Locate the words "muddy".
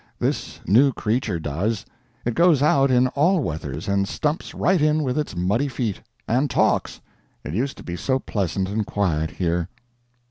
5.35-5.67